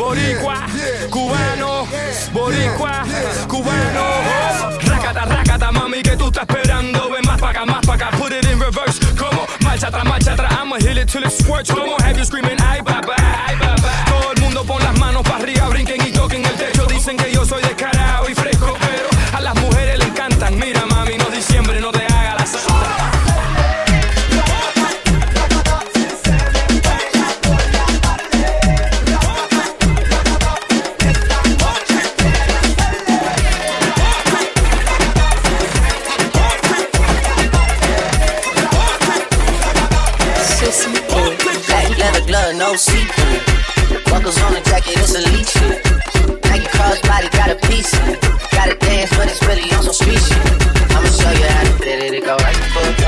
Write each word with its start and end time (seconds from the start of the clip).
Boricua. 0.00 0.64
Cubano. 1.10 1.86
Boricua. 2.32 3.04
Cubano. 3.46 4.04
Rácata, 4.80 5.26
rácata, 5.26 5.72
mami, 5.72 6.00
que 6.02 6.16
tú 6.16 6.28
estás 6.28 6.48
esperando. 6.48 7.10
Ven 7.10 7.20
más 7.26 7.38
pa' 7.38 7.50
acá, 7.50 7.66
más 7.66 7.84
pa' 7.84 7.94
acá. 7.96 8.10
Put 8.12 8.32
it 8.32 8.46
in 8.46 8.58
reverse. 8.58 8.98
Como 9.14 9.46
marcha 9.62 9.88
atrás, 9.88 10.04
marcha 10.06 10.32
atrás. 10.32 10.52
I'ma 10.52 10.78
hit 10.78 10.96
it 10.96 11.06
till 11.06 11.22
it 11.22 11.30
squirts. 11.30 11.70
Como 11.70 11.98
have 11.98 12.16
you 12.16 12.24
screaming, 12.24 12.49
leather 42.20 42.52
glove, 42.52 42.56
no 42.56 42.76
see-through. 42.76 44.00
Buckles 44.10 44.40
on 44.42 44.52
the 44.54 44.60
jacket, 44.60 44.96
it's 44.98 45.14
elite 45.14 45.48
shit. 45.48 45.84
Nike 46.44 46.66
crossbody 46.66 47.30
got 47.32 47.50
a 47.50 47.56
piece. 47.68 47.92
Gotta 48.50 48.76
dance, 48.76 49.10
but 49.16 49.28
it's 49.28 49.42
really 49.46 49.70
on 49.72 49.82
some 49.82 49.92
street 49.92 50.18
shit. 50.18 50.38
I'ma 50.90 51.08
show 51.08 51.30
you 51.30 51.46
how 51.46 51.64
to 51.64 51.72
fit 51.78 52.02
it. 52.02 52.14
It 52.14 52.24
go 52.24 52.36
right 52.36 52.56
foot 52.56 52.99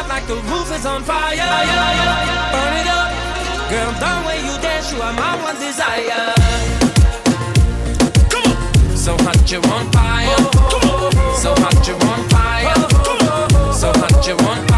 hot 0.00 0.08
like 0.08 0.26
the 0.26 0.36
roof 0.50 0.70
is 0.74 0.86
on 0.86 1.02
fire. 1.02 1.36
Burn 1.36 2.74
it 2.80 2.88
up. 2.88 3.10
Girl, 3.70 3.92
the 4.02 4.12
way 4.26 4.38
you 4.46 4.54
dance, 4.60 4.92
you 4.92 5.00
are 5.00 5.12
my 5.12 5.36
one 5.42 5.58
desire. 5.60 6.34
Come 8.30 8.52
on. 8.52 8.96
So 8.96 9.16
hot, 9.24 9.50
you're 9.50 9.66
on 9.66 9.90
fire. 9.92 10.36
Come 10.70 10.90
on. 10.90 11.12
So 11.36 11.54
hot, 11.62 11.86
you're 11.86 11.96
on 12.12 12.28
fire. 12.28 12.74
Come 13.04 13.28
on. 13.28 13.74
So 13.74 13.92
hot, 13.92 14.26
you're 14.26 14.36
on 14.36 14.58
fire. 14.58 14.69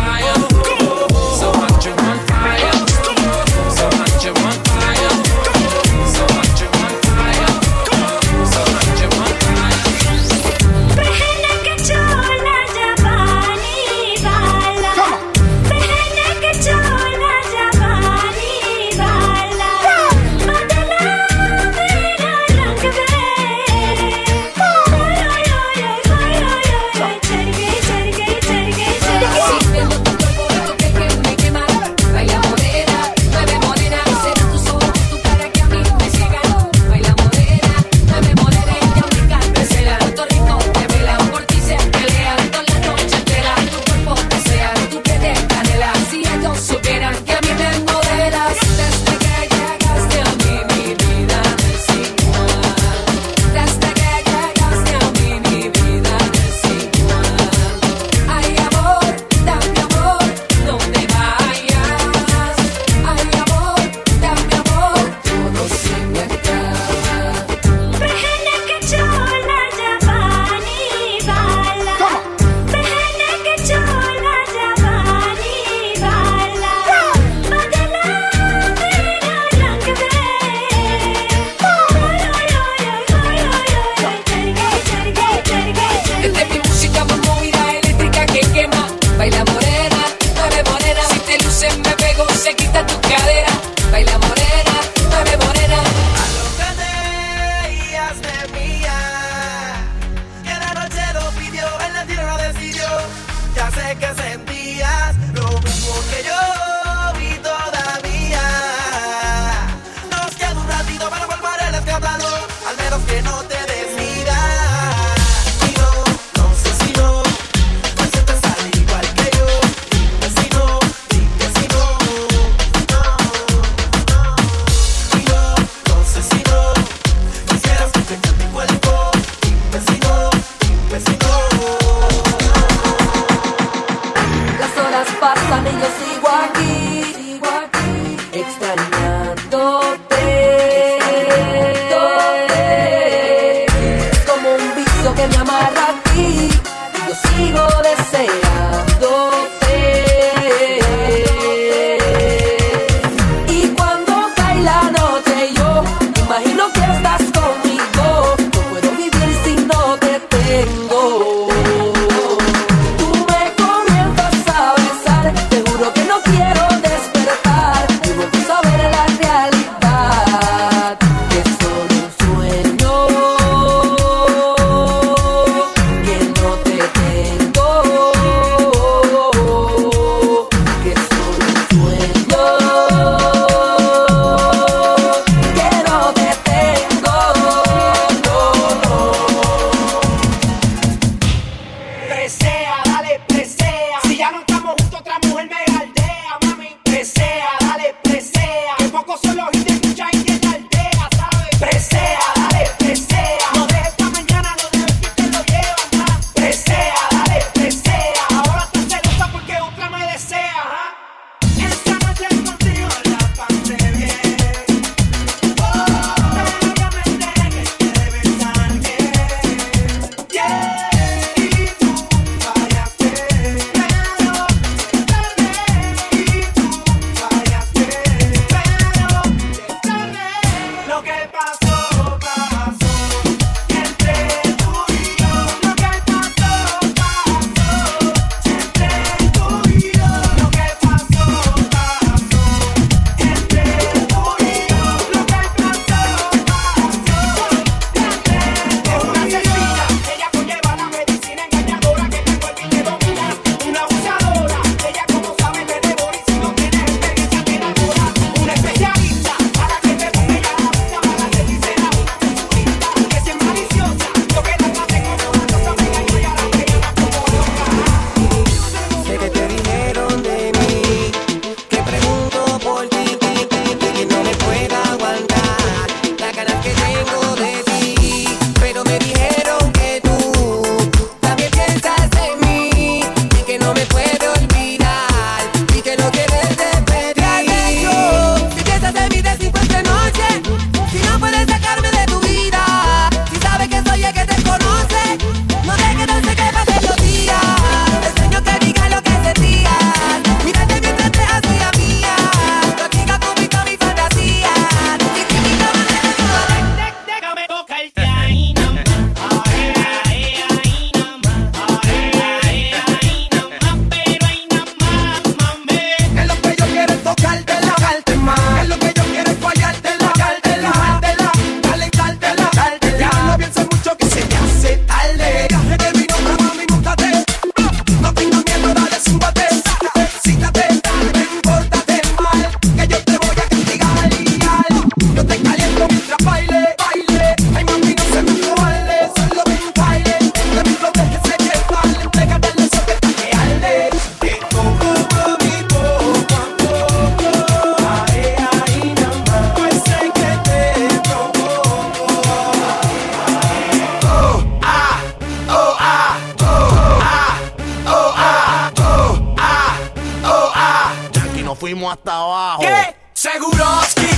subimos 361.72 361.92
hasta 361.92 362.16
abajo. 362.16 362.60
¿Qué? 362.60 362.96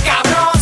Cabrón. 0.05 0.54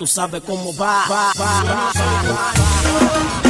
tu 0.00 0.06
sabe 0.06 0.40
como 0.40 0.72
vá, 0.72 1.04
vá, 1.06 1.32
vá, 1.36 1.62
vá. 1.62 1.92
va. 3.44 3.49